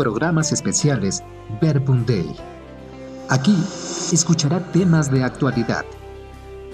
[0.00, 1.22] programas especiales
[1.60, 2.34] Verbum Day.
[3.28, 3.54] Aquí
[4.10, 5.84] escuchará temas de actualidad.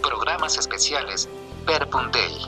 [0.00, 1.28] Programas especiales
[1.66, 2.46] Verbum Day.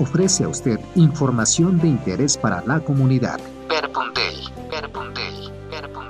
[0.00, 3.38] Ofrece a usted información de interés para la comunidad.
[3.68, 4.42] Verbum Day.
[4.68, 5.52] Verbum Day.
[5.70, 6.04] Verbum.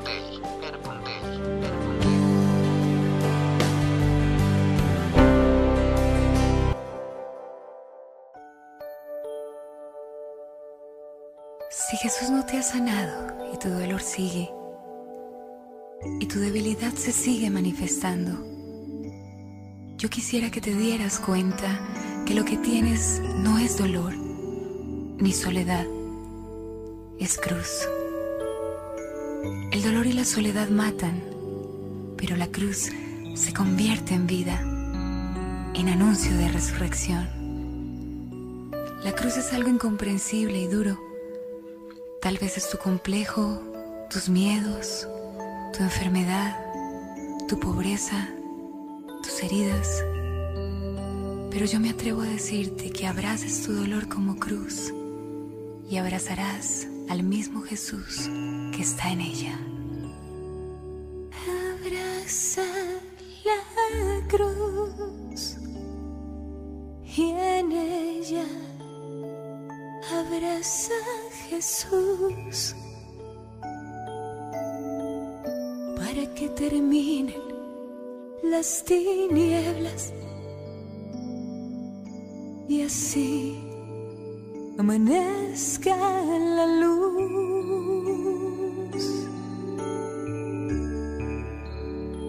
[11.71, 14.50] Si Jesús no te ha sanado y tu dolor sigue,
[16.18, 18.32] y tu debilidad se sigue manifestando,
[19.96, 21.81] yo quisiera que te dieras cuenta
[22.26, 25.86] que lo que tienes no es dolor ni soledad,
[27.21, 27.89] es cruz.
[29.71, 31.23] El dolor y la soledad matan,
[32.17, 32.91] pero la cruz
[33.34, 34.61] se convierte en vida,
[35.75, 37.28] en anuncio de resurrección.
[39.05, 41.03] La cruz es algo incomprensible y duro.
[42.25, 43.61] Tal vez es tu complejo,
[44.09, 45.07] tus miedos,
[45.77, 46.57] tu enfermedad,
[47.47, 48.31] tu pobreza,
[49.23, 50.03] tus heridas.
[51.51, 54.91] Pero yo me atrevo a decirte que abraces tu dolor como cruz
[55.91, 58.31] y abrazarás al mismo Jesús
[58.75, 59.59] que está en ella.
[61.77, 62.65] Abraza
[63.45, 65.59] la cruz
[67.05, 68.47] y en ella
[70.35, 70.95] abraza
[71.49, 72.75] Jesús
[75.97, 77.43] para que terminen
[78.43, 80.13] las tinieblas
[82.69, 83.61] y así
[84.79, 87.25] amanezca la luz.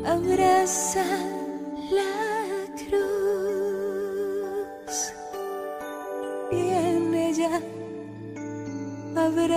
[0.06, 1.04] Abraza
[1.92, 2.25] la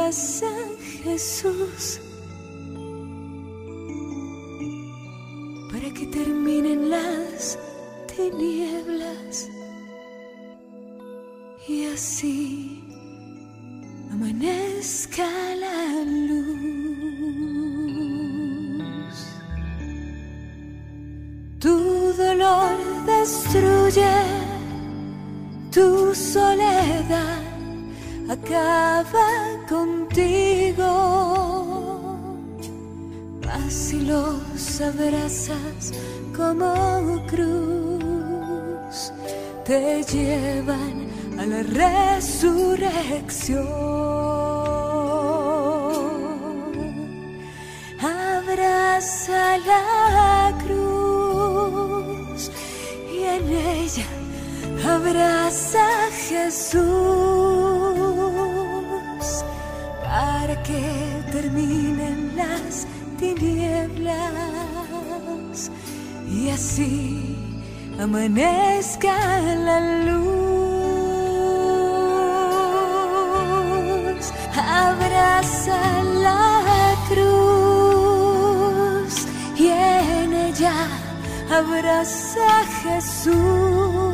[0.09, 0.13] a
[1.03, 2.01] Jesús
[5.71, 7.59] para que terminen las
[8.17, 9.51] tinieblas
[11.69, 12.83] y así
[14.11, 16.59] amanezca la luz.
[21.61, 24.17] Tu dolor destruye
[25.71, 27.43] tu soledad,
[28.29, 29.29] acaba
[29.69, 30.87] contigo.
[33.51, 35.93] Así los abrazas
[36.37, 39.13] como cruz,
[39.65, 41.09] te llevan
[41.39, 43.67] a la resurrección.
[48.01, 52.51] Abraza la cruz
[53.13, 54.07] y en ella
[54.85, 55.89] abraza
[56.29, 57.38] Jesús
[60.49, 60.83] para que
[61.31, 62.87] terminen las
[63.19, 64.17] tinieblas
[66.27, 67.37] y así
[68.01, 70.29] amanezca la luz.
[74.57, 78.07] Abraza la cruz
[79.55, 80.89] y en ella
[81.51, 84.08] abraza Jesús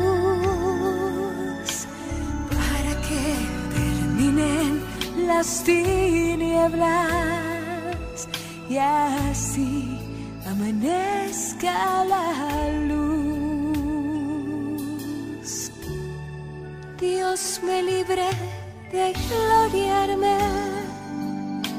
[5.37, 6.87] las tinieblas
[8.69, 9.99] y así
[10.45, 12.25] amanezca la
[12.89, 13.05] luz.
[16.97, 18.29] Dios me libre
[18.93, 20.37] de gloriarme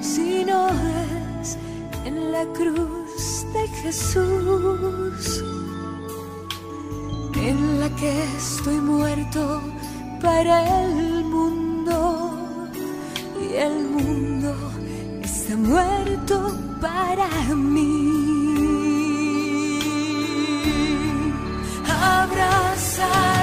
[0.02, 0.68] si no
[1.40, 1.56] es
[2.04, 5.42] en la cruz de Jesús,
[7.34, 9.62] en la que estoy muerto
[10.20, 11.55] para el mundo
[13.58, 14.54] el mundo
[15.22, 18.12] está muerto para mí.
[21.88, 23.35] Abraza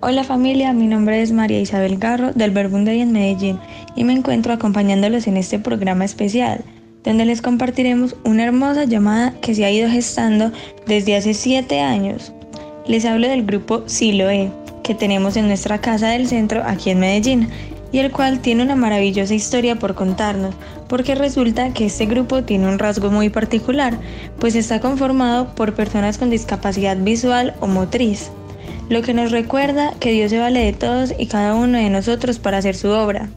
[0.00, 3.58] Hola familia, mi nombre es María Isabel Garro del Verbunday en Medellín
[3.94, 6.64] y me encuentro acompañándolos en este programa especial
[7.02, 10.50] donde les compartiremos una hermosa llamada que se ha ido gestando
[10.86, 12.32] desde hace 7 años.
[12.86, 14.50] Les hablo del grupo Siloe,
[14.84, 17.48] que tenemos en nuestra casa del centro aquí en Medellín,
[17.90, 20.54] y el cual tiene una maravillosa historia por contarnos,
[20.88, 23.96] porque resulta que este grupo tiene un rasgo muy particular,
[24.38, 28.30] pues está conformado por personas con discapacidad visual o motriz,
[28.88, 32.38] lo que nos recuerda que Dios se vale de todos y cada uno de nosotros
[32.38, 33.28] para hacer su obra.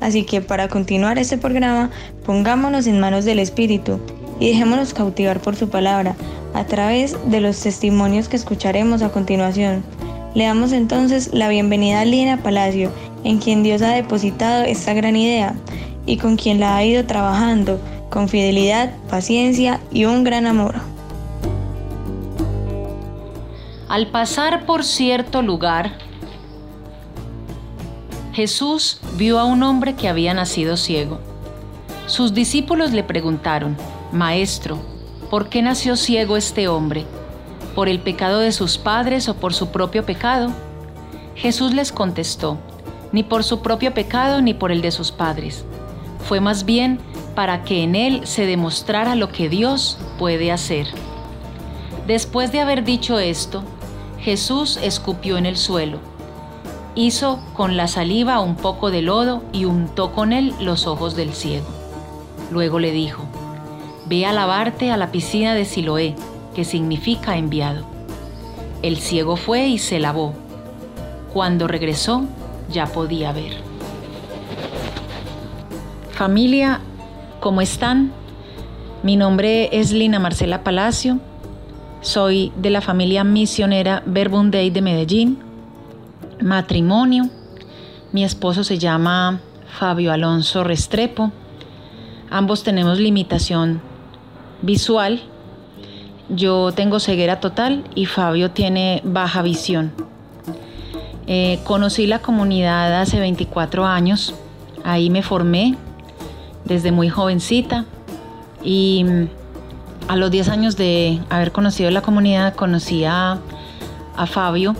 [0.00, 1.90] Así que para continuar este programa,
[2.24, 3.98] pongámonos en manos del Espíritu
[4.38, 6.14] y dejémonos cautivar por su palabra
[6.52, 9.82] a través de los testimonios que escucharemos a continuación.
[10.34, 12.90] Le damos entonces la bienvenida a Lina Palacio,
[13.22, 15.54] en quien Dios ha depositado esta gran idea
[16.06, 17.78] y con quien la ha ido trabajando
[18.10, 20.74] con fidelidad, paciencia y un gran amor.
[23.88, 25.92] Al pasar por cierto lugar,
[28.32, 31.20] Jesús vio a un hombre que había nacido ciego.
[32.06, 33.76] Sus discípulos le preguntaron,
[34.10, 34.80] Maestro,
[35.30, 37.04] ¿por qué nació ciego este hombre?
[37.74, 40.50] ¿Por el pecado de sus padres o por su propio pecado?
[41.34, 42.58] Jesús les contestó,
[43.12, 45.64] ni por su propio pecado ni por el de sus padres.
[46.26, 46.98] Fue más bien
[47.34, 50.86] para que en él se demostrara lo que Dios puede hacer.
[52.06, 53.62] Después de haber dicho esto,
[54.20, 55.98] Jesús escupió en el suelo
[56.94, 61.32] hizo con la saliva un poco de lodo y untó con él los ojos del
[61.32, 61.66] ciego.
[62.50, 63.24] Luego le dijo,
[64.06, 66.14] Ve a lavarte a la piscina de Siloé,
[66.54, 67.84] que significa enviado.
[68.82, 70.34] El ciego fue y se lavó.
[71.32, 72.24] Cuando regresó,
[72.70, 73.54] ya podía ver.
[76.10, 76.80] Familia,
[77.40, 78.12] ¿cómo están?
[79.02, 81.18] Mi nombre es Lina Marcela Palacio.
[82.00, 85.44] Soy de la familia misionera Verbunday de Medellín
[86.40, 87.28] matrimonio.
[88.12, 89.40] Mi esposo se llama
[89.78, 91.32] Fabio Alonso Restrepo.
[92.30, 93.80] Ambos tenemos limitación
[94.62, 95.22] visual.
[96.28, 99.92] Yo tengo ceguera total y Fabio tiene baja visión.
[101.26, 104.34] Eh, conocí la comunidad hace 24 años.
[104.84, 105.76] Ahí me formé
[106.64, 107.84] desde muy jovencita
[108.62, 109.28] y mm,
[110.08, 113.38] a los 10 años de haber conocido la comunidad conocí a,
[114.16, 114.74] a Fabio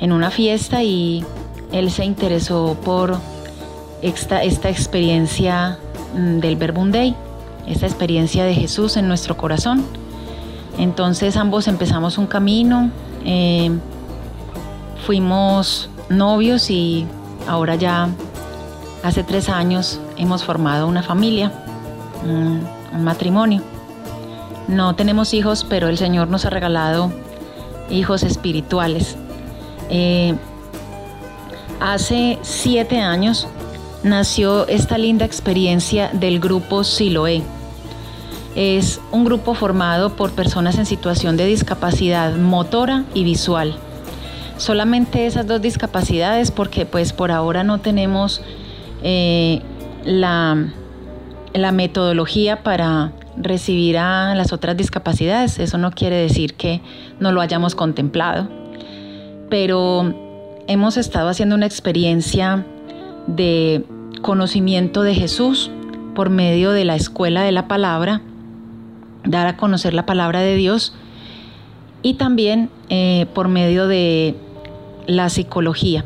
[0.00, 1.24] en una fiesta y
[1.72, 3.18] él se interesó por
[4.02, 5.78] esta, esta experiencia
[6.14, 7.14] mm, del Verbunday,
[7.66, 9.84] esta experiencia de Jesús en nuestro corazón.
[10.78, 12.90] Entonces ambos empezamos un camino,
[13.24, 13.70] eh,
[15.04, 17.06] fuimos novios y
[17.46, 18.08] ahora ya
[19.02, 21.52] hace tres años hemos formado una familia,
[22.24, 22.62] un
[23.02, 23.62] matrimonio.
[24.68, 27.10] No tenemos hijos, pero el Señor nos ha regalado
[27.90, 29.16] hijos espirituales.
[29.88, 30.34] Eh,
[31.80, 33.48] hace siete años
[34.02, 37.42] nació esta linda experiencia del grupo Siloé.
[38.58, 43.76] Es un grupo formado por personas en situación de discapacidad motora y visual.
[44.56, 48.42] Solamente esas dos discapacidades porque pues por ahora no tenemos
[49.04, 49.62] eh,
[50.04, 50.72] la,
[51.54, 55.60] la metodología para recibir a las otras discapacidades.
[55.60, 56.80] Eso no quiere decir que
[57.20, 58.48] no lo hayamos contemplado
[59.48, 60.14] pero
[60.66, 62.64] hemos estado haciendo una experiencia
[63.26, 63.84] de
[64.22, 65.70] conocimiento de Jesús
[66.14, 68.20] por medio de la escuela de la palabra,
[69.28, 70.94] dar a conocer la palabra de Dios
[72.02, 74.34] y también eh, por medio de
[75.06, 76.04] la psicología.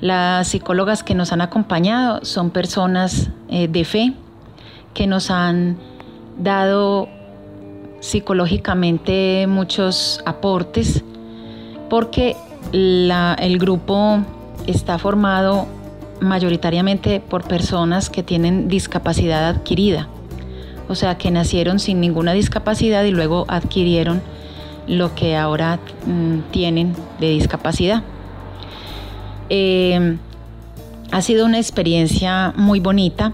[0.00, 4.12] Las psicólogas que nos han acompañado son personas eh, de fe
[4.94, 5.76] que nos han
[6.38, 7.08] dado
[8.00, 11.04] psicológicamente muchos aportes
[11.88, 12.36] porque
[12.72, 14.24] el grupo
[14.66, 15.66] está formado
[16.20, 20.08] mayoritariamente por personas que tienen discapacidad adquirida,
[20.92, 24.22] o sea, que nacieron sin ninguna discapacidad y luego adquirieron
[24.86, 28.02] lo que ahora mm, tienen de discapacidad.
[29.48, 30.16] Eh,
[31.10, 33.32] ha sido una experiencia muy bonita.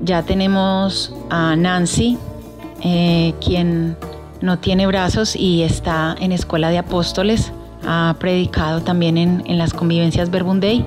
[0.00, 2.18] Ya tenemos a Nancy,
[2.82, 3.96] eh, quien
[4.42, 7.52] no tiene brazos y está en escuela de apóstoles
[7.86, 10.84] ha predicado también en, las convivencias Verbunday.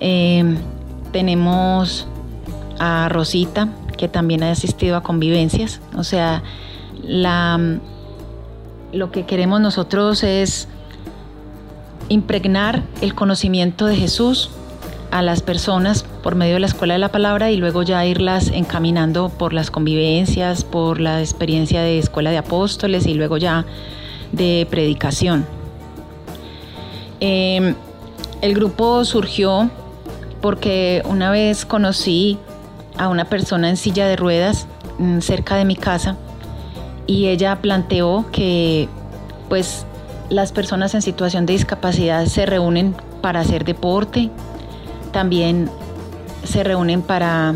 [0.00, 0.56] Eh,
[1.12, 2.06] tenemos
[2.78, 5.80] a Rosita, que también ha asistido a convivencias.
[5.96, 6.42] O sea,
[8.92, 10.68] lo que queremos nosotros es
[12.08, 14.50] impregnar el conocimiento de Jesús
[15.10, 18.48] a las personas por medio de la escuela de la palabra y luego ya irlas
[18.48, 23.66] encaminando por las convivencias, por la experiencia de escuela de apóstoles y luego ya
[24.32, 25.46] de predicación.
[27.20, 27.74] Em,
[28.40, 29.70] el grupo surgió
[30.40, 32.38] porque una vez conocí
[32.98, 34.66] a una persona en silla de ruedas
[34.98, 36.16] mm, cerca de mi casa
[37.06, 38.88] y ella planteó que
[39.48, 39.86] pues
[40.30, 44.30] las personas en situación de discapacidad se reúnen para hacer deporte,
[45.12, 45.68] también
[46.44, 47.54] se reúnen para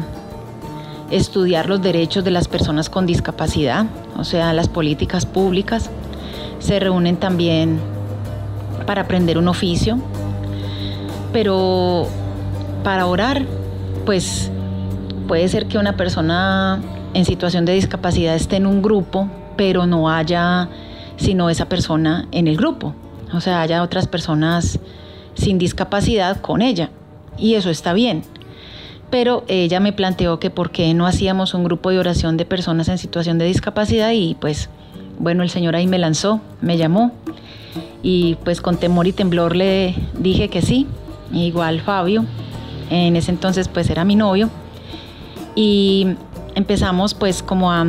[1.11, 5.91] estudiar los derechos de las personas con discapacidad, o sea, las políticas públicas,
[6.59, 7.81] se reúnen también
[8.87, 9.99] para aprender un oficio,
[11.33, 12.07] pero
[12.83, 13.45] para orar,
[14.05, 14.51] pues
[15.27, 16.81] puede ser que una persona
[17.15, 20.69] en situación de discapacidad esté en un grupo, pero no haya
[21.17, 22.95] sino esa persona en el grupo.
[23.33, 24.79] O sea, haya otras personas
[25.35, 26.91] sin discapacidad con ella.
[27.39, 28.23] Y eso está bien.
[29.11, 32.89] Pero ella me planteó que por qué no hacíamos un grupo de oración de personas
[32.89, 34.69] en situación de discapacidad y pues
[35.19, 37.13] bueno, el Señor ahí me lanzó, me llamó
[38.03, 40.87] y pues con temor y temblor le dije que sí.
[41.33, 42.25] Igual Fabio,
[42.91, 44.51] en ese entonces pues era mi novio
[45.57, 46.15] y
[46.55, 47.87] empezamos pues como a,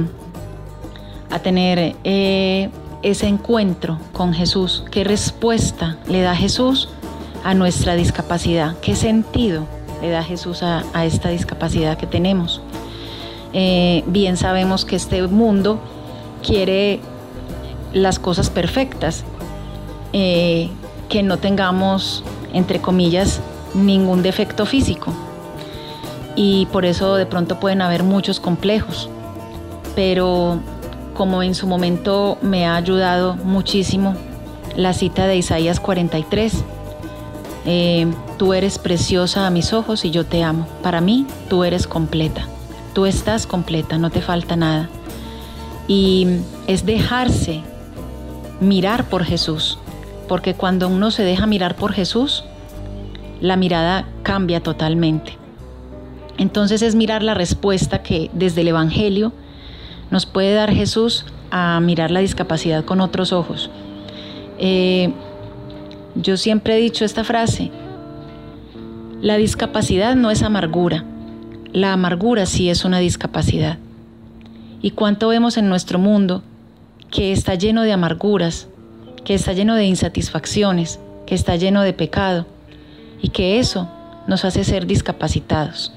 [1.30, 2.70] a tener eh,
[3.04, 4.84] ese encuentro con Jesús.
[4.90, 6.90] ¿Qué respuesta le da Jesús
[7.44, 8.78] a nuestra discapacidad?
[8.80, 9.68] ¿Qué sentido
[10.02, 12.62] le da Jesús a, esta discapacidad que tenemos?
[13.54, 15.80] Eh, bien sabemos que este mundo
[16.42, 17.02] quiere
[17.94, 19.26] las cosas perfectas,
[20.14, 20.70] eh,
[21.10, 23.42] que no tengamos, entre comillas,
[23.74, 25.14] ningún defecto físico
[26.38, 29.10] y por eso de pronto pueden haber muchos complejos.
[29.96, 30.60] Pero
[31.16, 34.16] como en su momento me ha ayudado muchísimo
[34.76, 36.64] la cita de Isaías 43,
[37.66, 40.68] eh, tú eres preciosa a mis ojos y yo te amo.
[40.84, 42.46] Para mí, tú eres completa.
[42.94, 44.90] Tú estás completa, no te falta nada.
[45.88, 46.28] Y
[46.68, 47.64] es dejarse
[48.60, 49.80] mirar por Jesús,
[50.28, 52.44] porque cuando uno se deja mirar por Jesús,
[53.42, 55.38] la mirada cambia totalmente.
[56.38, 59.34] Entonces es mirar la respuesta que desde el Evangelio
[60.12, 63.70] nos puede dar Jesús a mirar la discapacidad con otros ojos.
[64.60, 65.14] Eh,
[66.16, 67.72] yo siempre he dicho esta frase,
[69.22, 71.04] la discapacidad no es amargura,
[71.74, 73.78] la amargura sí es una discapacidad.
[74.82, 76.44] ¿Y cuánto vemos en nuestro mundo
[77.10, 78.68] que está lleno de amarguras,
[79.26, 82.46] que está lleno de insatisfacciones, que está lleno de pecado
[83.22, 83.90] y que eso
[84.28, 85.97] nos hace ser discapacitados?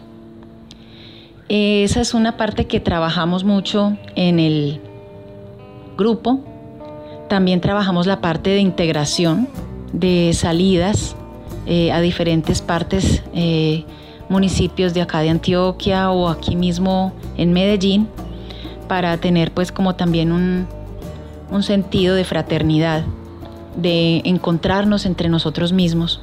[1.53, 4.81] Esa es una parte que trabajamos mucho en el
[5.99, 6.39] grupo.
[7.29, 9.49] También trabajamos la parte de integración,
[9.93, 11.17] de salidas
[11.67, 13.85] eh, a diferentes partes, eh,
[14.29, 18.07] municipios de acá de Antioquia o aquí mismo en Medellín,
[18.87, 20.69] para tener pues como también un,
[21.65, 23.03] sentido de fraternidad,
[23.75, 26.21] de encontrarnos entre nosotros mismos.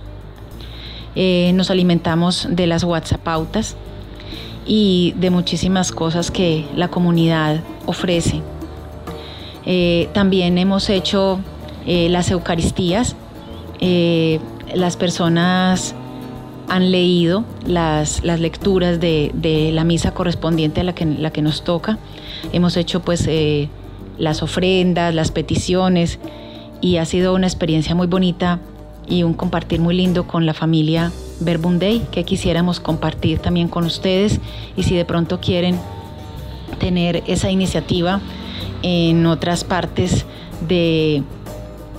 [1.16, 3.76] Eh, nos alimentamos de las WhatsAppautas,
[4.68, 8.42] y de muchísimas cosas que la comunidad ofrece.
[9.66, 11.40] Eh, también hemos hecho
[11.86, 13.16] eh, las Eucaristías.
[13.80, 14.40] Eh,
[14.76, 15.96] las personas
[16.68, 21.98] han leído las, lecturas de, la misa correspondiente a la que, la que nos toca.
[22.52, 23.30] Hemos hecho pues
[24.18, 26.20] las ofrendas, las peticiones
[26.82, 28.60] y ha sido una experiencia muy bonita
[29.08, 34.40] y un compartir muy lindo con la familia Verbum que quisiéramos compartir también con ustedes
[34.76, 35.80] y si de pronto quieren
[36.80, 38.22] tener esa iniciativa
[38.82, 40.26] en otras partes
[40.68, 41.24] de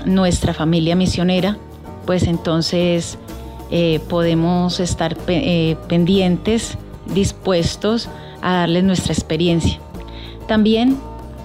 [0.04, 1.58] nuestra familia misionera,
[2.06, 3.18] pues entonces
[3.70, 6.78] eh, podemos estar eh, pendientes,
[7.14, 8.08] dispuestos
[8.40, 9.78] a darles nuestra experiencia.
[10.46, 10.96] También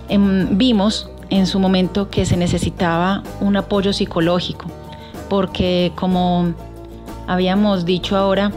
[0.09, 4.67] em, vimos en su momento que se necesitaba un apoyo psicológico,
[5.29, 6.53] porque como
[7.27, 8.51] habíamos dicho ahora,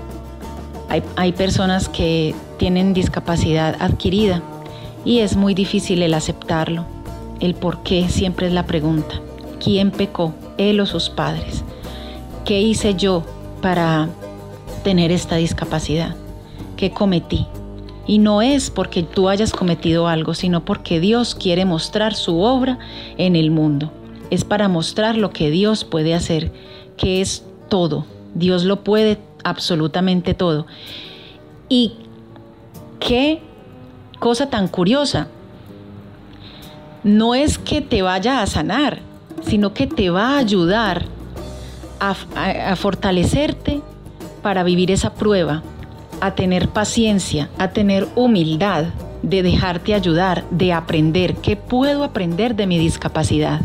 [1.16, 4.42] hay, personas que tienen discapacidad adquirida
[5.04, 6.85] y es muy difícil el aceptarlo.
[7.40, 9.20] El por qué siempre es la pregunta.
[9.62, 10.32] ¿Quién pecó?
[10.58, 11.64] ¿Él o sus padres?
[12.44, 13.25] ¿Qué hice yo
[13.61, 14.08] para
[14.85, 16.14] tener esta discapacidad?
[16.76, 17.46] ¿Qué cometí?
[18.06, 22.78] Y no es porque tú hayas cometido algo, sino porque Dios quiere mostrar su obra
[23.18, 23.90] en el mundo.
[24.30, 26.52] Es para mostrar lo que Dios puede hacer,
[26.96, 28.06] que es todo,
[28.37, 30.66] Dios lo puede absolutamente todo.
[31.69, 31.95] Y
[33.00, 33.40] qué
[34.19, 35.28] cosa tan curiosa.
[37.02, 39.00] No es que te vaya a sanar,
[39.43, 41.05] sino que te va a ayudar
[42.00, 43.81] a, fortalecerte
[44.43, 45.62] para vivir esa prueba,
[46.21, 48.87] a tener paciencia, a tener humildad
[49.23, 51.37] de dejarte ayudar, de aprender.
[51.37, 53.61] ¿Qué puedo aprender de mi discapacidad?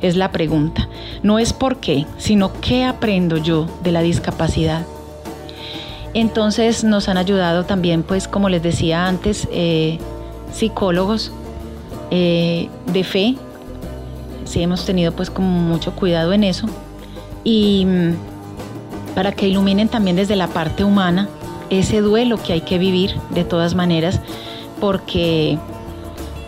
[0.00, 0.88] Es la pregunta.
[1.22, 4.86] No es por qué, sino qué aprendo yo de la discapacidad.
[6.14, 9.98] Entonces nos han ayudado también, pues como les decía antes, eh,
[10.52, 11.32] psicólogos
[12.10, 13.34] eh, de fe.
[14.44, 16.68] Sí hemos tenido pues como mucho cuidado en eso.
[17.44, 18.14] Y mm,
[19.14, 21.28] para que iluminen también desde la parte humana
[21.70, 24.20] ese duelo que hay que vivir de todas maneras,
[24.80, 25.58] porque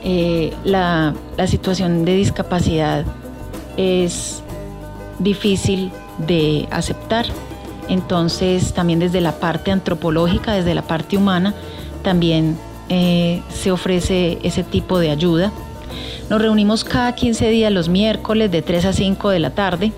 [0.04, 3.04] eh, la, la situación de discapacidad
[3.78, 4.42] es
[5.18, 7.24] difícil de aceptar.
[7.88, 11.54] Entonces, también desde la parte antropológica, desde la parte humana,
[12.02, 12.58] también
[12.90, 15.52] eh, se ofrece ese tipo de ayuda.
[16.28, 19.92] Nos reunimos cada 15 días los miércoles de 3 a 5 de la tarde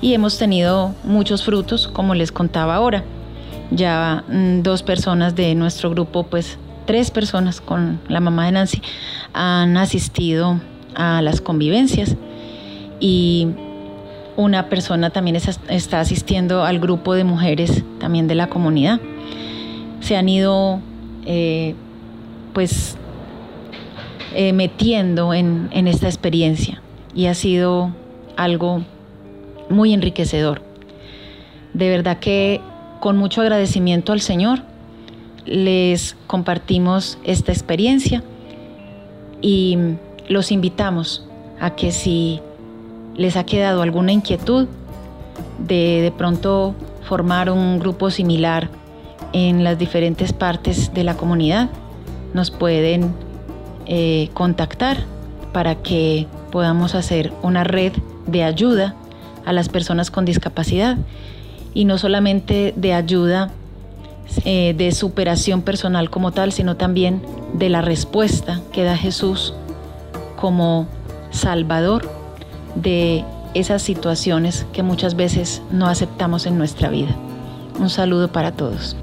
[0.00, 3.04] y hemos tenido muchos frutos, como les contaba ahora.
[3.70, 8.82] Ya mm, dos personas de nuestro grupo, pues tres personas con la mamá de Nancy,
[9.32, 10.60] han asistido
[10.96, 12.16] a las convivencias
[13.00, 13.48] y
[14.36, 19.00] una persona también está asistiendo al grupo de mujeres también de la comunidad.
[20.00, 20.80] Se han ido
[21.26, 21.74] eh,
[22.52, 22.96] pues
[24.34, 26.80] eh, metiendo en, en esta experiencia
[27.14, 27.92] y ha sido
[28.36, 28.82] algo
[29.68, 30.62] muy enriquecedor.
[31.74, 32.60] De verdad que
[33.00, 34.62] con mucho agradecimiento al Señor
[35.46, 38.22] les compartimos esta experiencia
[39.42, 39.78] y
[40.28, 41.26] los invitamos
[41.60, 42.40] a que si
[43.16, 44.68] les ha quedado alguna inquietud
[45.58, 48.68] de de pronto formar un grupo similar
[49.32, 51.70] en las diferentes partes de la comunidad,
[52.34, 53.12] nos pueden
[53.86, 54.98] eh, contactar
[55.52, 57.92] para que podamos hacer una red
[58.26, 58.94] de ayuda
[59.44, 60.98] a las personas con discapacidad
[61.74, 63.50] y no solamente de ayuda
[64.44, 67.22] eh, de superación personal como tal, sino también
[67.54, 69.54] de la respuesta que da Jesús
[70.36, 70.86] como
[71.30, 72.08] Salvador
[72.74, 77.14] de esas situaciones que muchas veces no aceptamos en nuestra vida.
[77.78, 78.96] Un saludo para todos.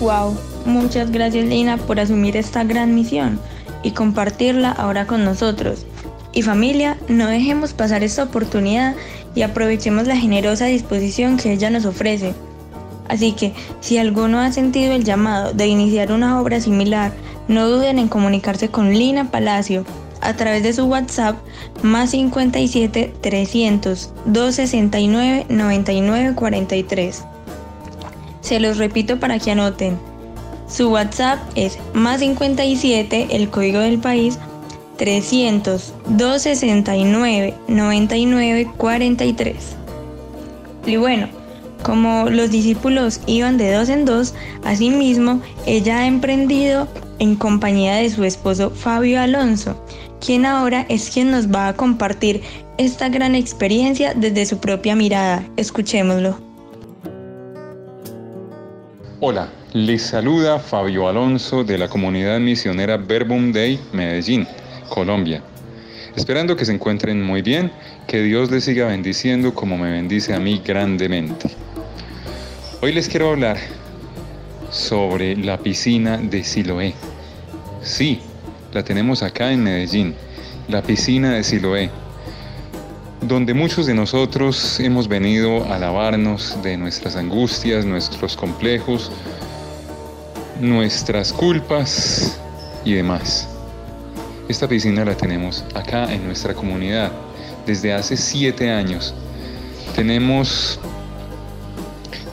[0.00, 0.36] Wow,
[0.66, 3.38] muchas gracias Lina por asumir esta gran misión
[3.84, 5.86] y compartirla ahora con nosotros.
[6.32, 8.96] Y familia, no dejemos pasar esta oportunidad
[9.34, 12.34] y aprovechemos la generosa disposición que ella nos ofrece.
[13.08, 17.12] Así que, si alguno ha sentido el llamado de iniciar una obra similar,
[17.48, 19.84] no duden en comunicarse con Lina Palacio
[20.20, 21.36] a través de su WhatsApp
[21.82, 27.24] más 57 300 269 99 43.
[28.40, 29.98] Se los repito para que anoten.
[30.68, 34.38] Su WhatsApp es más 57 el código del país
[35.02, 39.56] 300 269 99 43.
[40.86, 41.28] Y bueno,
[41.82, 44.32] como los discípulos iban de dos en dos,
[44.64, 46.86] asimismo ella ha emprendido
[47.18, 49.74] en compañía de su esposo Fabio Alonso,
[50.24, 52.40] quien ahora es quien nos va a compartir
[52.78, 55.44] esta gran experiencia desde su propia mirada.
[55.56, 56.38] Escuchémoslo.
[59.18, 64.46] Hola, les saluda Fabio Alonso de la comunidad misionera Verbum Day Medellín.
[64.92, 65.42] Colombia.
[66.16, 67.72] Esperando que se encuentren muy bien,
[68.06, 71.48] que Dios les siga bendiciendo como me bendice a mí grandemente.
[72.82, 73.56] Hoy les quiero hablar
[74.70, 76.92] sobre la piscina de Siloé.
[77.82, 78.20] Sí,
[78.74, 80.14] la tenemos acá en Medellín,
[80.68, 81.88] la piscina de Siloé,
[83.22, 89.10] donde muchos de nosotros hemos venido a lavarnos de nuestras angustias, nuestros complejos,
[90.60, 92.38] nuestras culpas
[92.84, 93.51] y demás.
[94.52, 97.10] Esta piscina la tenemos acá en nuestra comunidad
[97.64, 99.14] desde hace siete años.
[99.96, 100.78] Tenemos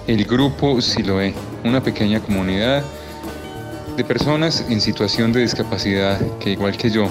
[0.06, 2.84] el grupo Siloé, una pequeña comunidad
[3.96, 7.10] de personas en situación de discapacidad que igual que yo,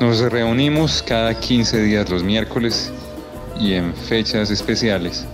[0.00, 2.90] nos reunimos cada 15 días los miércoles
[3.60, 5.26] y en fechas especiales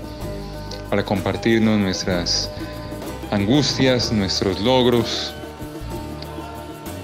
[0.90, 2.50] para compartirnos nuestras
[3.30, 5.35] angustias, nuestros logros,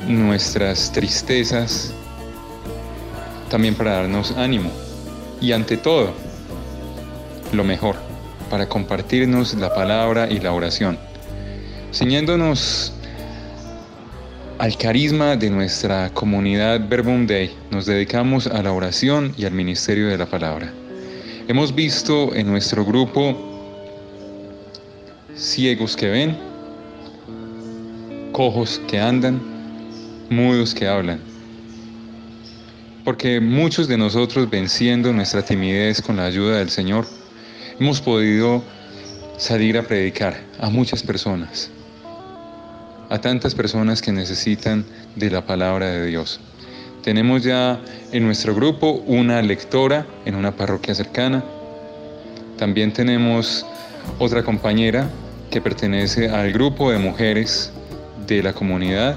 [0.09, 1.93] nuestras tristezas,
[3.51, 4.71] también para darnos ánimo
[5.41, 6.13] y ante todo,
[7.53, 7.97] lo mejor,
[8.51, 10.99] para compartirnos la palabra y la oración,
[11.93, 12.93] ciñéndonos
[14.59, 17.53] al carisma de nuestra comunidad Verbum Day.
[17.71, 20.73] Nos dedicamos a la oración y al ministerio de la palabra.
[21.49, 23.37] Hemos visto en nuestro grupo
[25.35, 26.37] ciegos que ven,
[28.31, 29.52] cojos que andan,
[30.33, 31.21] mudos que hablan.
[33.05, 37.07] Porque muchos de nosotros venciendo nuestra timidez con la ayuda del Señor,
[37.79, 38.63] hemos podido
[39.37, 41.71] salir a predicar a muchas personas,
[43.11, 44.85] a tantas personas que necesitan
[45.17, 46.41] de la palabra de Dios.
[47.03, 47.81] Tenemos ya
[48.13, 51.43] en nuestro grupo una lectora en una parroquia cercana.
[52.57, 53.67] También tenemos
[54.21, 55.11] otra compañera
[55.51, 57.73] que pertenece al grupo de mujeres
[58.29, 59.17] de la comunidad.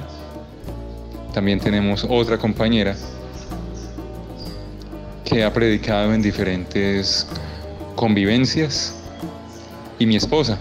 [1.36, 2.96] También tenemos otra compañera
[5.26, 7.28] que ha predicado en diferentes
[7.94, 8.96] convivencias.
[10.00, 10.58] Y mi esposa,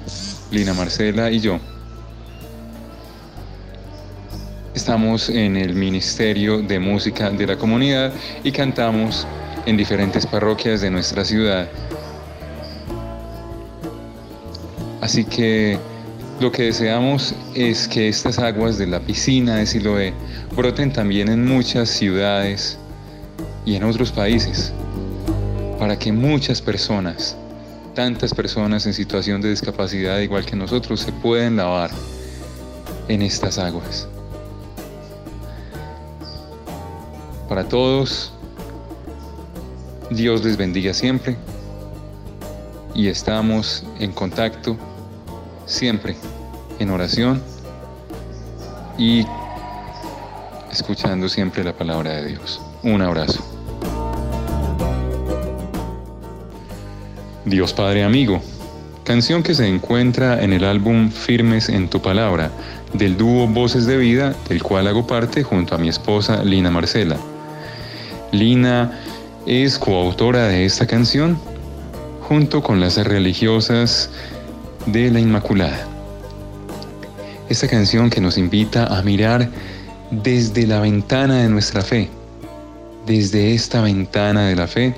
[0.51, 1.61] Lina Marcela y yo.
[4.75, 9.29] Estamos en el Ministerio de Música de la comunidad y cantamos
[9.67, 11.69] en diferentes parroquias de nuestra ciudad.
[15.01, 15.79] Así que
[16.41, 20.13] lo que deseamos es que estas aguas de la piscina de Siloé
[20.57, 22.77] broten también en muchas ciudades
[23.65, 24.73] y en otros países,
[25.79, 27.37] para que muchas personas,
[27.95, 31.91] tantas personas en situación de discapacidad igual que nosotros, se puedan lavar
[33.09, 34.09] en estas aguas.
[37.49, 38.33] Para todos,
[40.11, 41.37] Dios les bendiga siempre
[42.95, 44.77] y estamos en contacto
[45.67, 46.17] siempre
[46.79, 47.43] en oración
[48.99, 49.25] y
[50.71, 52.61] escuchando siempre la palabra de Dios.
[52.83, 53.45] Un abrazo.
[57.45, 58.41] Dios Padre Amigo,
[59.05, 62.51] canción que se encuentra en el álbum Firmes en tu Palabra
[62.95, 67.17] del dúo Voces de Vida, del cual hago parte junto a mi esposa Lina Marcela.
[68.33, 68.99] Lina
[69.47, 71.39] es coautora de esta canción
[72.27, 74.11] junto con las religiosas
[74.87, 75.87] de la Inmaculada.
[77.49, 79.49] Esta canción que nos invita a mirar
[80.11, 82.09] desde la ventana de nuestra fe.
[83.07, 84.95] Desde esta ventana de la fe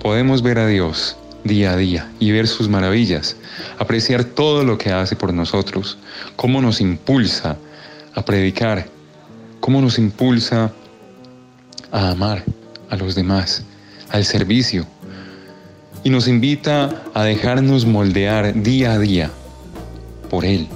[0.00, 3.36] podemos ver a Dios día a día y ver sus maravillas,
[3.78, 5.98] apreciar todo lo que hace por nosotros,
[6.36, 7.56] cómo nos impulsa
[8.14, 8.86] a predicar,
[9.60, 10.72] cómo nos impulsa
[11.90, 12.44] a amar,
[12.90, 13.64] a los demás,
[14.10, 14.86] al servicio.
[16.04, 19.30] Y nos invita a dejarnos moldear día a día
[20.28, 20.66] por Él,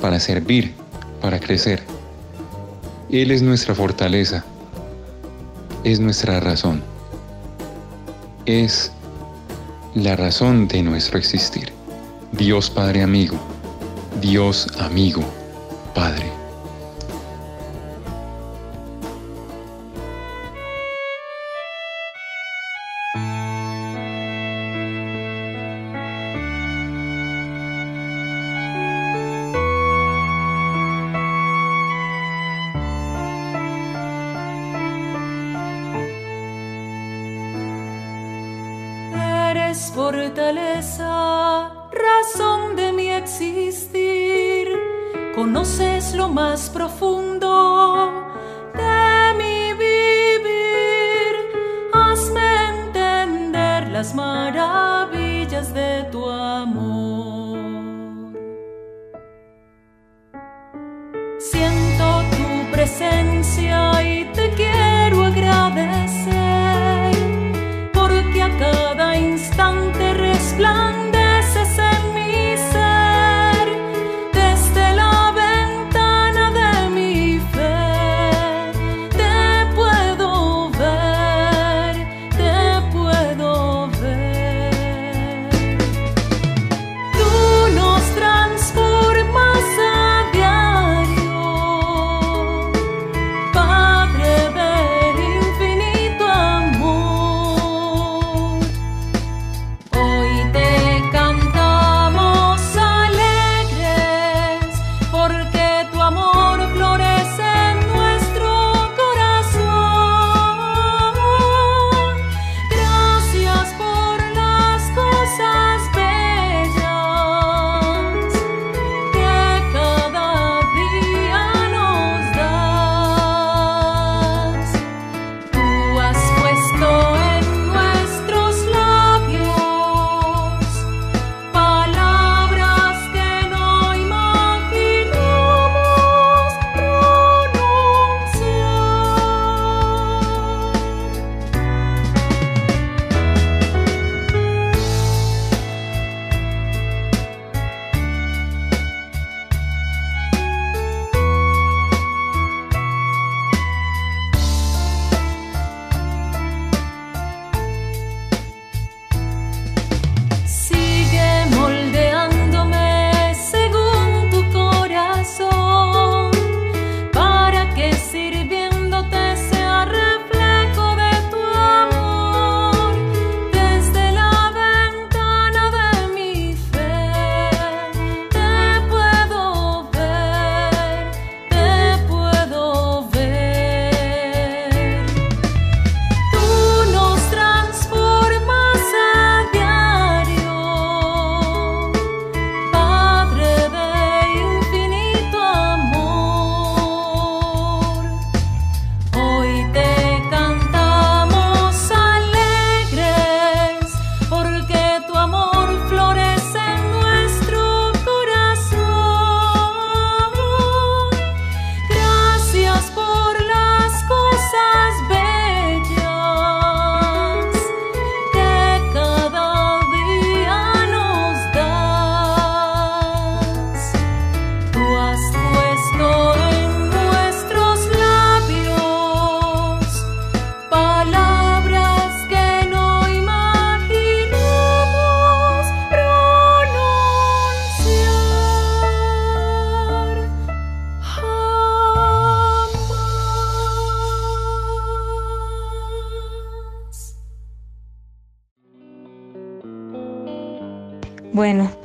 [0.00, 0.74] para servir,
[1.20, 1.82] para crecer.
[3.10, 4.44] Él es nuestra fortaleza,
[5.84, 6.82] es nuestra razón,
[8.46, 8.90] es
[9.94, 11.72] la razón de nuestro existir.
[12.32, 13.38] Dios Padre amigo,
[14.20, 15.22] Dios amigo,
[15.94, 16.33] Padre.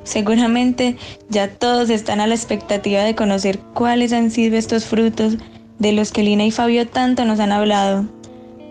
[0.10, 0.98] Seguramente
[1.30, 5.38] ya todos están a la expectativa de conocer cuáles han sido estos frutos
[5.78, 8.06] de los que Lina y Fabio tanto nos han hablado.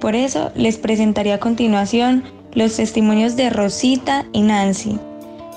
[0.00, 4.98] Por eso les presentaré a continuación los testimonios de Rosita y Nancy,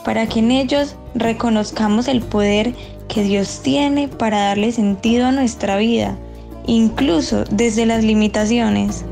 [0.05, 2.73] para que en ellos reconozcamos el poder
[3.07, 6.15] que Dios tiene para darle sentido a nuestra vida,
[6.67, 9.03] incluso desde las limitaciones.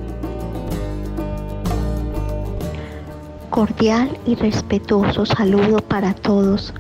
[3.60, 6.74] Cordial y respetuoso saludo para todos.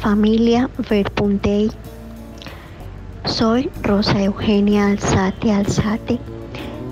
[0.00, 1.70] Familia Verbundey.
[3.26, 6.18] Soy Rosa Eugenia Alzate Alzate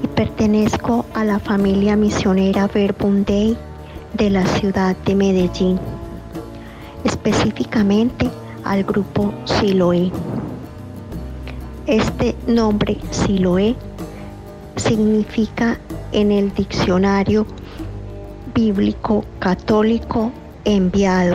[0.03, 3.57] y pertenezco a la familia misionera Verbundey
[4.13, 5.81] de la ciudad de Medellín,
[7.05, 8.29] específicamente
[8.63, 10.13] al grupo Siloé.
[11.87, 13.75] Este nombre Siloé
[14.77, 15.79] significa
[16.13, 17.47] en el diccionario
[18.55, 20.31] bíblico católico
[20.65, 21.35] enviado.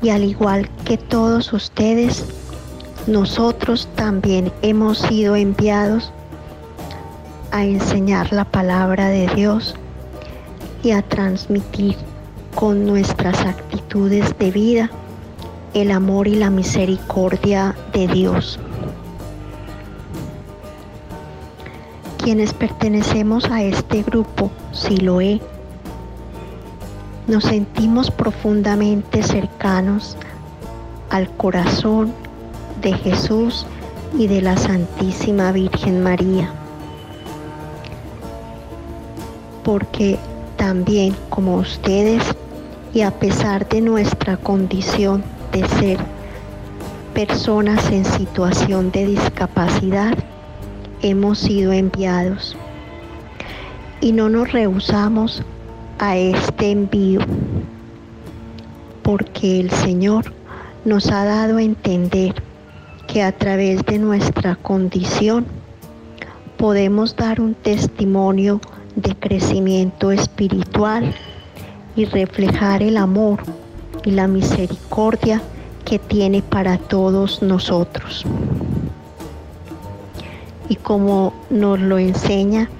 [0.00, 2.24] Y al igual que todos ustedes,
[3.06, 6.12] nosotros también hemos sido enviados
[7.50, 9.74] a enseñar la palabra de Dios
[10.82, 11.96] y a transmitir
[12.54, 14.90] con nuestras actitudes de vida
[15.74, 18.58] el amor y la misericordia de Dios.
[22.18, 25.40] Quienes pertenecemos a este grupo, Siloé,
[27.26, 30.16] nos sentimos profundamente cercanos
[31.10, 32.12] al corazón
[32.82, 33.66] de Jesús
[34.18, 36.52] y de la Santísima Virgen María.
[39.62, 40.18] Porque
[40.56, 42.22] también como ustedes
[42.92, 45.98] y a pesar de nuestra condición de ser
[47.14, 50.14] personas en situación de discapacidad,
[51.00, 52.56] hemos sido enviados
[54.00, 55.42] y no nos rehusamos
[55.98, 57.20] a este envío,
[59.02, 60.32] porque el Señor
[60.84, 62.34] nos ha dado a entender
[63.06, 65.46] que a través de nuestra condición
[66.56, 68.60] podemos dar un testimonio
[68.96, 71.14] de crecimiento espiritual
[71.96, 73.40] y reflejar el amor
[74.04, 75.40] y la misericordia
[75.84, 78.24] que tiene para todos nosotros.
[80.68, 82.70] Y como nos lo enseña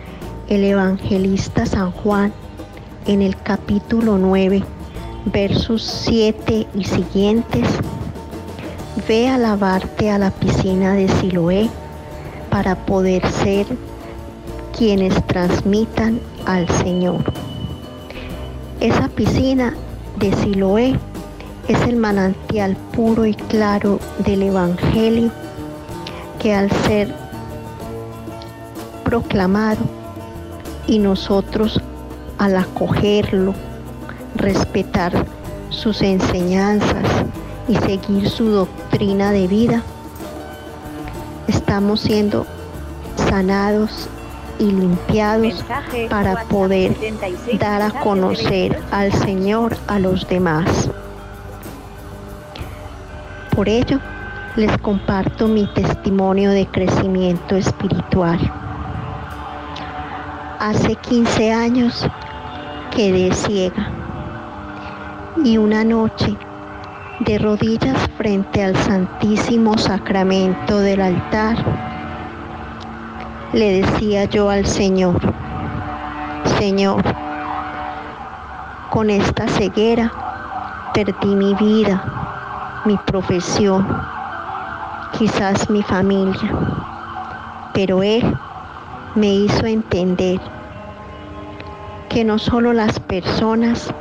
[0.48, 2.32] el evangelista San Juan
[3.06, 4.62] en el capítulo 9,
[5.26, 7.66] versos 7 y siguientes,
[9.06, 11.68] ve a lavarte a la piscina de Siloé
[12.50, 13.66] para poder ser
[14.76, 17.22] quienes transmitan al Señor.
[18.80, 19.74] Esa piscina
[20.18, 20.98] de Siloé
[21.68, 25.30] es el manantial puro y claro del Evangelio
[26.38, 27.14] que al ser
[29.04, 29.82] proclamado
[30.86, 31.80] y nosotros
[32.38, 33.54] al acogerlo,
[34.36, 35.26] respetar
[35.70, 37.06] sus enseñanzas
[37.68, 39.82] y seguir su doctrina de vida,
[41.48, 42.46] estamos siendo
[43.16, 44.08] sanados
[44.58, 45.64] y limpiados
[46.08, 46.96] para poder
[47.58, 50.90] dar a conocer al Señor a los demás.
[53.54, 54.00] Por ello,
[54.56, 58.38] les comparto mi testimonio de crecimiento espiritual.
[60.60, 62.06] Hace 15 años
[62.94, 63.90] quedé ciega.
[65.44, 66.36] Y una noche
[67.20, 71.56] de rodillas frente al Santísimo Sacramento del altar,
[73.52, 75.20] le decía yo al Señor,
[76.58, 77.02] Señor,
[78.90, 80.12] con esta ceguera
[80.94, 83.86] perdí mi vida, mi profesión,
[85.18, 86.50] quizás mi familia,
[87.72, 88.36] pero Él
[89.16, 90.53] me hizo entender
[92.14, 93.92] que no solo las personas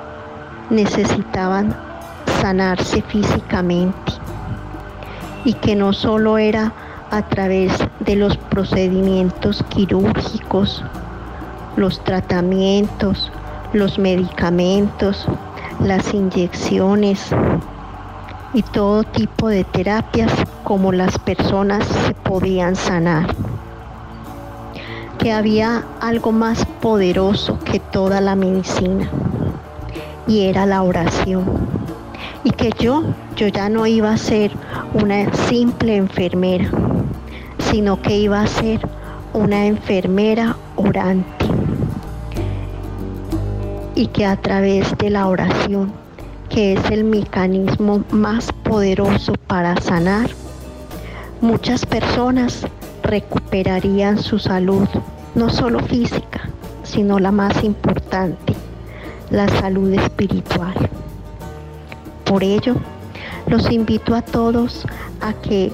[0.70, 1.76] necesitaban
[2.44, 4.14] sanarse físicamente
[5.44, 6.72] y que no solo era
[7.10, 10.84] a través de los procedimientos quirúrgicos,
[11.76, 13.32] los tratamientos,
[13.74, 15.26] los medicamentos,
[15.80, 17.32] las inyecciones
[18.54, 20.32] y todo tipo de terapias
[20.64, 23.26] como las personas se podían sanar
[25.24, 29.10] que había algo más poderoso que toda la medicina
[30.28, 31.46] y era la oración.
[32.44, 33.04] Y que yo,
[33.38, 34.52] yo ya no iba a ser
[34.94, 36.70] una simple enfermera,
[37.72, 38.82] sino que iba a ser
[39.32, 41.46] una enfermera orante.
[43.96, 45.94] Y que a través de la oración,
[46.50, 50.30] que es el mecanismo más poderoso para sanar,
[51.40, 52.68] muchas personas
[53.04, 54.88] recuperarían su salud
[55.36, 56.50] no solo física,
[56.84, 58.54] sino la más importante,
[59.30, 60.74] la salud espiritual.
[62.26, 62.76] Por ello,
[63.48, 64.86] los invito a todos
[65.22, 65.72] a que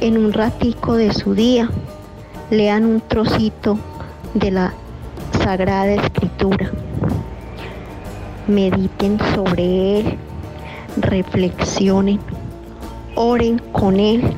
[0.00, 1.70] en un ratico de su día
[2.50, 3.78] lean un trocito
[4.34, 4.74] de la
[5.42, 6.70] Sagrada Escritura.
[8.48, 10.18] Mediten sobre él,
[10.96, 12.20] reflexionen,
[13.14, 14.34] oren con él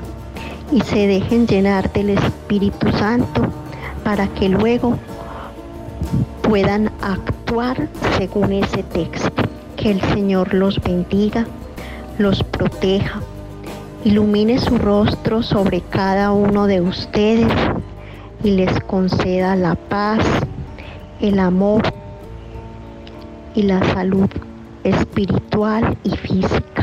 [0.72, 3.42] y se dejen llenar del Espíritu Santo
[4.04, 4.98] para que luego
[6.42, 9.42] puedan actuar según ese texto.
[9.76, 11.46] Que el Señor los bendiga,
[12.18, 13.20] los proteja,
[14.04, 17.52] ilumine su rostro sobre cada uno de ustedes
[18.42, 20.24] y les conceda la paz,
[21.20, 21.82] el amor
[23.54, 24.28] y la salud
[24.84, 26.75] espiritual y física.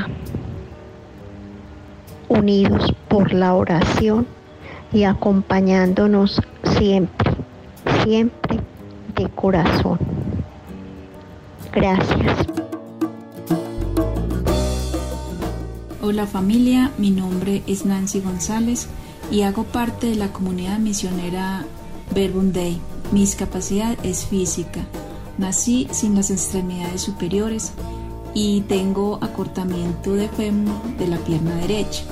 [2.33, 4.25] Unidos por la oración
[4.91, 6.41] y acompañándonos
[6.77, 7.31] siempre,
[8.03, 8.59] siempre
[9.15, 9.99] de corazón.
[11.71, 12.47] Gracias.
[16.01, 18.87] Hola familia, mi nombre es Nancy González
[19.31, 21.65] y hago parte de la comunidad misionera
[22.15, 22.81] Verbum Day.
[23.11, 24.81] Mi discapacidad es física.
[25.37, 27.73] Nací sin las extremidades superiores
[28.33, 32.03] y tengo acortamiento de fémur de la pierna derecha,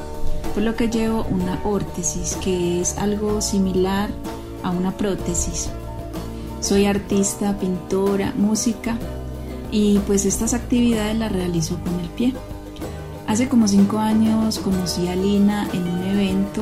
[0.53, 4.09] por lo que llevo una órtesis que es algo similar
[4.63, 5.69] a una prótesis.
[6.59, 8.97] Soy artista, pintora, música
[9.71, 12.33] y pues estas actividades las realizo con el pie.
[13.27, 16.61] Hace como cinco años conocí a Lina en un evento.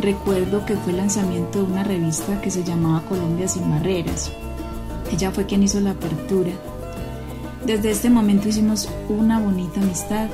[0.00, 4.32] Recuerdo que fue el lanzamiento de una revista que se llamaba Colombia sin Barreras.
[5.12, 6.50] Ella fue quien hizo la apertura.
[7.64, 10.28] Desde este momento hicimos una bonita amistad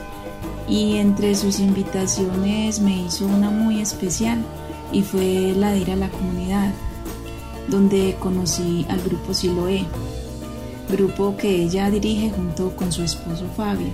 [0.69, 4.45] y entre sus invitaciones me hizo una muy especial
[4.93, 6.73] y fue la de ir a la comunidad
[7.69, 9.85] donde conocí al grupo Siloé,
[10.91, 13.93] grupo que ella dirige junto con su esposo Fabio.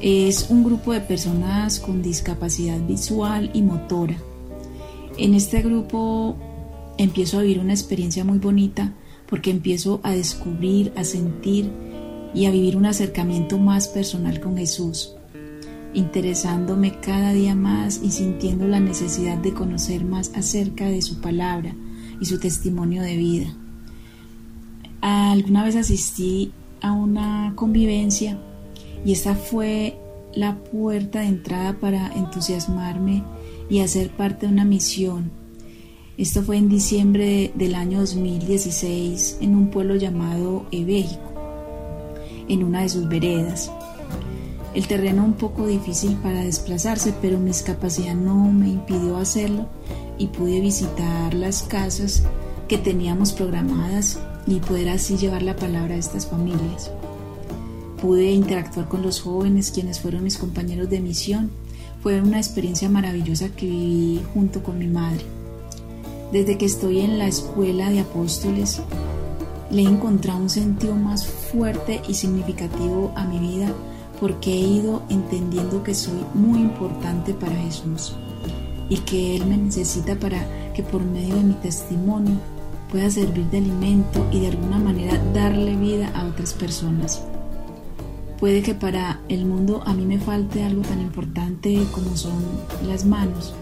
[0.00, 4.16] Es un grupo de personas con discapacidad visual y motora.
[5.16, 6.36] En este grupo
[6.96, 8.92] empiezo a vivir una experiencia muy bonita
[9.28, 11.72] porque empiezo a descubrir, a sentir
[12.34, 15.17] y a vivir un acercamiento más personal con Jesús,
[15.94, 21.74] interesándome cada día más y sintiendo la necesidad de conocer más acerca de su palabra,
[22.20, 23.54] y su testimonio de vida.
[25.00, 28.38] Alguna vez asistí a una convivencia
[29.04, 29.98] y esta fue
[30.34, 33.22] la puerta de entrada para entusiasmarme
[33.70, 35.30] y hacer parte de una misión.
[36.16, 41.32] Esto fue en diciembre del año 2016 en un pueblo llamado Ebéjico,
[42.48, 43.70] en una de sus veredas.
[44.74, 49.66] El terreno un poco difícil para desplazarse, pero mi discapacidad no me impidió hacerlo
[50.18, 52.22] y pude visitar las casas
[52.68, 56.90] que teníamos programadas y poder así llevar la palabra a estas familias.
[58.00, 61.50] Pude interactuar con los jóvenes quienes fueron mis compañeros de misión.
[62.02, 65.24] Fue una experiencia maravillosa que viví junto con mi madre.
[66.30, 68.80] Desde que estoy en la escuela de apóstoles,
[69.70, 73.72] le he encontrado un sentido más fuerte y significativo a mi vida
[74.20, 78.14] porque he ido entendiendo que soy muy importante para Jesús
[78.88, 82.36] y que Él me necesita para que por medio de mi testimonio
[82.90, 87.22] pueda servir de alimento y de alguna manera darle vida a otras personas.
[88.40, 92.34] Puede que para el mundo a mí me falte algo tan importante como son
[92.86, 93.52] las manos,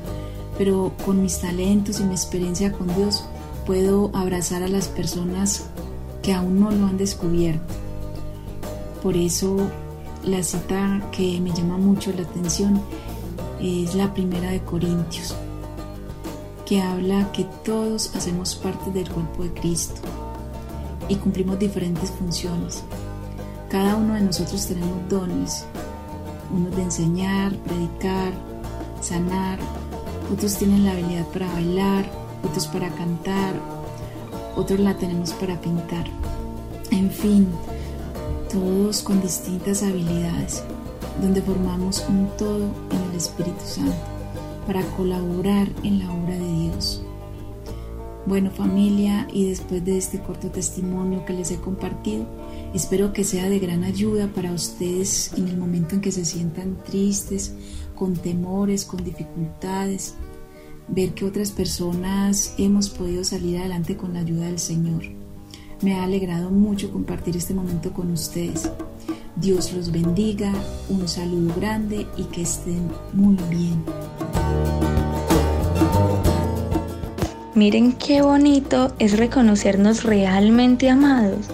[0.59, 3.25] pero con mis talentos y mi experiencia con Dios
[3.67, 5.67] puedo abrazar a las personas
[6.23, 7.75] que aún no lo han descubierto.
[9.03, 9.57] Por eso
[10.27, 12.83] la cita que me llama mucho la atención
[13.61, 15.37] es la primera de Corintios,
[16.65, 20.01] que habla que todos hacemos parte del cuerpo de Cristo
[21.09, 22.83] y cumplimos diferentes funciones.
[23.71, 25.65] Cada uno de nosotros tenemos dones,
[26.53, 28.33] unos de enseñar, predicar,
[29.01, 29.61] sanar,
[30.33, 32.05] otros tienen la habilidad para bailar,
[32.43, 33.55] otros para cantar,
[34.57, 36.07] otros la tenemos para pintar.
[36.91, 37.47] En fin,
[38.49, 40.63] todos con distintas habilidades
[41.21, 43.97] donde formamos un todo en el Espíritu Santo
[44.67, 47.03] para colaborar en la obra de Dios.
[48.27, 52.27] Bueno familia, y después de este corto testimonio que les he compartido,
[52.75, 56.77] espero que sea de gran ayuda para ustedes en el momento en que se sientan
[56.85, 57.55] tristes,
[57.95, 60.15] con temores, con dificultades,
[60.89, 65.26] ver que otras personas hemos podido salir adelante con la ayuda del Señor.
[65.83, 68.71] Me ha alegrado mucho compartir este momento con ustedes.
[69.37, 70.51] Dios los bendiga,
[70.89, 73.85] un saludo grande y que estén muy bien.
[77.55, 81.47] Miren qué bonito es reconocernos realmente amados,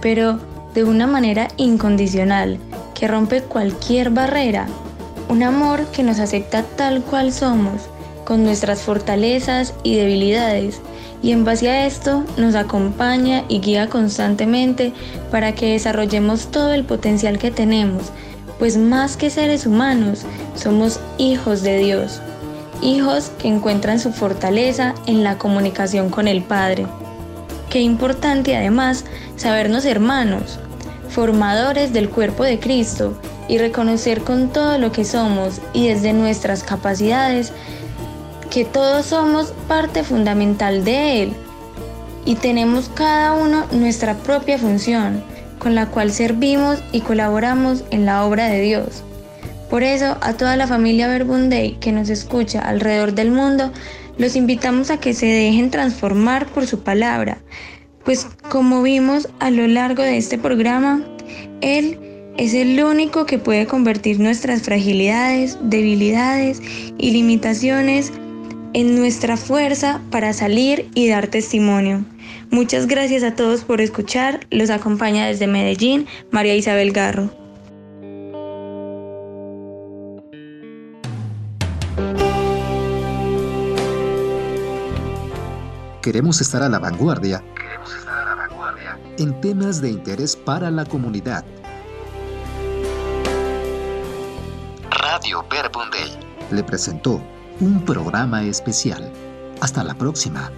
[0.00, 0.40] pero
[0.74, 2.58] de una manera incondicional,
[2.94, 4.66] que rompe cualquier barrera,
[5.28, 7.82] un amor que nos acepta tal cual somos,
[8.24, 10.80] con nuestras fortalezas y debilidades,
[11.22, 14.92] y en base a esto nos acompaña y guía constantemente
[15.30, 18.04] para que desarrollemos todo el potencial que tenemos,
[18.58, 20.22] pues más que seres humanos,
[20.54, 22.20] somos hijos de Dios,
[22.82, 26.86] hijos que encuentran su fortaleza en la comunicación con el Padre.
[27.68, 29.04] Qué importante además
[29.36, 30.58] sabernos hermanos,
[31.08, 33.18] formadores del cuerpo de Cristo
[33.48, 37.52] y reconocer con todo lo que somos y desde nuestras capacidades
[38.50, 41.32] que todos somos parte fundamental de Él
[42.26, 45.22] y tenemos cada uno nuestra propia función
[45.58, 49.04] con la cual servimos y colaboramos en la obra de Dios.
[49.68, 53.70] Por eso, a toda la familia Verbunday que nos escucha alrededor del mundo,
[54.18, 57.38] los invitamos a que se dejen transformar por su palabra,
[58.04, 61.04] pues como vimos a lo largo de este programa,
[61.60, 62.00] Él
[62.36, 66.60] es el único que puede convertir nuestras fragilidades, debilidades
[66.98, 68.12] y limitaciones
[68.72, 72.04] en nuestra fuerza para salir y dar testimonio.
[72.50, 74.46] Muchas gracias a todos por escuchar.
[74.50, 77.30] Los acompaña desde Medellín María Isabel Garro.
[86.02, 87.44] Queremos estar a la vanguardia.
[89.18, 91.44] En temas de interés para la comunidad.
[94.90, 96.18] Radio Verbunday
[96.50, 97.22] le presentó
[97.60, 99.10] un programa especial.
[99.60, 100.50] Hasta la próxima.